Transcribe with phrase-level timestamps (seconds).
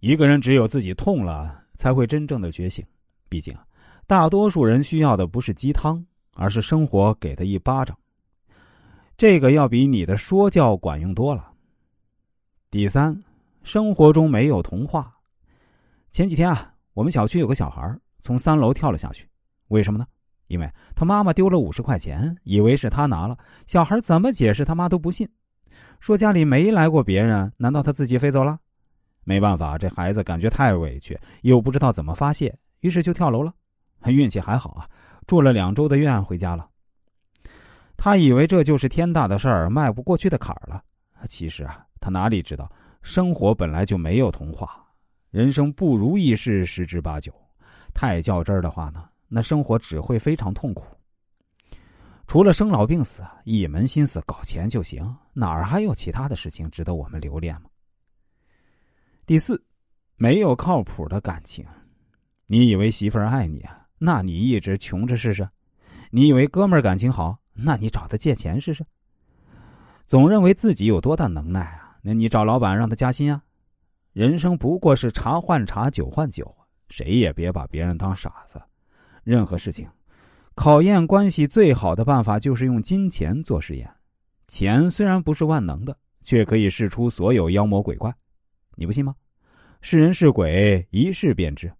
[0.00, 2.86] 一个人只有自己痛了，才会真正的觉醒。
[3.28, 3.52] 毕竟，
[4.06, 6.04] 大多数人需要的不是鸡汤，
[6.36, 7.98] 而是生活给的一巴掌。
[9.16, 11.50] 这个要比你的说教管用多了。
[12.70, 13.20] 第三，
[13.64, 15.12] 生活中没有童话。
[16.12, 17.92] 前几天啊，我们小区有个小孩
[18.22, 19.28] 从三楼跳了下去，
[19.66, 20.06] 为什么呢？
[20.46, 23.36] 因为他妈妈丢了五十块钱，以为是他拿了。
[23.66, 25.28] 小孩怎么解释，他妈都不信，
[25.98, 28.60] 说家里没来过别人，难道他自己飞走了？
[29.28, 33.52] 没办法，这孩子感觉太委屈，又不知道怎么发泄，于是就跳楼了。
[34.06, 34.88] 运气还好啊，
[35.26, 36.66] 住了两周的院回家了。
[37.94, 40.82] 他以为这就是天大的事儿，迈不过去的坎儿了。
[41.28, 44.82] 其实啊，他哪里知道，生活本来就没有童话，
[45.30, 47.30] 人生不如意事十之八九。
[47.92, 50.86] 太较真儿的话呢，那生活只会非常痛苦。
[52.26, 57.68] 除了生老病死，一门心思搞钱就行，哪儿还有其他的事情值得我们留恋吗？
[59.28, 59.62] 第四，
[60.16, 61.62] 没有靠谱的感情。
[62.46, 63.86] 你以为媳妇儿爱你啊？
[63.98, 65.46] 那你一直穷着试试。
[66.10, 67.38] 你以为哥们儿感情好？
[67.52, 68.82] 那你找他借钱试试。
[70.06, 71.98] 总认为自己有多大能耐啊？
[72.00, 73.42] 那你找老板让他加薪啊？
[74.14, 76.50] 人生不过是茶换茶，酒换酒，
[76.88, 78.58] 谁也别把别人当傻子。
[79.24, 79.86] 任何事情，
[80.54, 83.86] 考验关系最好的办法就是用金钱做实验。
[84.46, 88.10] 钱虽然不是万能的，却可以试出所有妖魔鬼怪。
[88.78, 89.12] 你不信吗？
[89.80, 91.72] 是人是鬼，一试便知。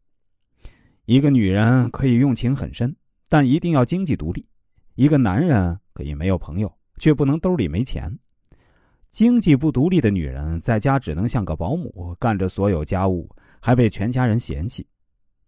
[1.04, 2.94] 一个女人可以用情很深，
[3.28, 4.44] 但一定要经济独立；
[4.96, 8.12] 一个男人可以没有朋友，却不能兜里没钱。
[9.10, 14.84] 经济不独立的女人在家只能像个保姆，干着所有家务，还被全家人嫌弃；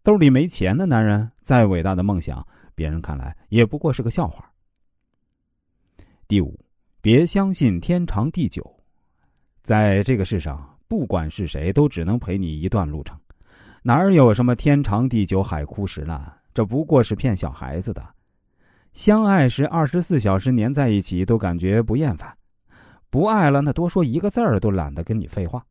[0.05, 4.49] 兜里没钱的男人，再伟大的梦想，别人看来也不过是个笑话。
[6.29, 6.57] 第五，
[7.01, 8.65] 别相信天长地久，
[9.65, 10.70] 在这个世上。
[10.91, 13.17] 不管是谁，都只能陪你一段路程，
[13.81, 16.21] 哪儿有什么天长地久、海枯石烂？
[16.53, 18.05] 这不过是骗小孩子的。
[18.93, 22.37] 相爱时二十四小时黏在一起都感觉不厌烦，
[23.09, 25.65] 不爱了那多说一个字儿都懒得跟你废话。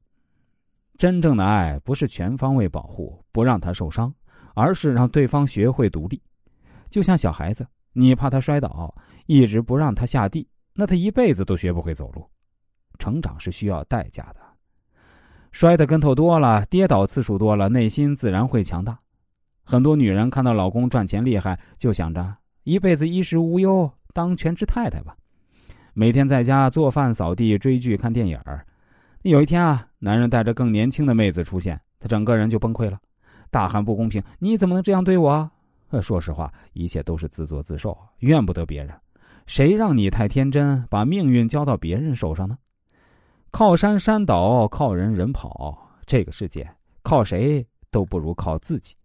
[0.98, 4.14] 真正的爱不是全方位保护，不让他受伤，
[4.56, 6.22] 而是让对方学会独立。
[6.90, 12.26] 就像小孩子，你怕他摔倒，一直不让他下地，那他一辈子都学不会走路。
[12.98, 14.49] 成长是需要代价的。
[15.52, 19.00] 摔的跟头多了，跌倒次数多了，内心自然会强大。
[19.64, 25.16] 很多女人看到老公赚钱厉害，就想着一辈子衣食无忧，当全职太太吧，
[25.94, 28.66] 每天在家做饭、扫地、追剧、看电影儿。
[29.24, 32.98] 有一天啊，男人带着更年轻的妹子出现，他整个人就崩溃了，
[33.52, 34.24] 大喊不公平！
[34.40, 35.50] 你怎么能这样对我？
[36.02, 38.94] 说实话，一切都是自作自受，怨不得别人。
[39.46, 42.58] 谁让你太天真，把命运交到别人手上呢？
[43.52, 45.90] 靠山山倒，靠人人跑。
[46.06, 46.70] 这个世界，
[47.04, 48.96] 靠谁都不如靠自己。